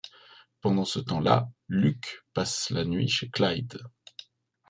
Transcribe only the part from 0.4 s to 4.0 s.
Pendant ce temps là, Luke passe la nuit chez Clyde.